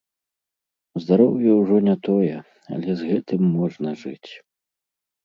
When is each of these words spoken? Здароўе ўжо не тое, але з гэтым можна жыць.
Здароўе 1.01 1.51
ўжо 1.61 1.75
не 1.87 1.95
тое, 2.07 2.37
але 2.77 2.91
з 3.03 3.11
гэтым 3.11 3.41
можна 3.59 3.89
жыць. 4.01 4.31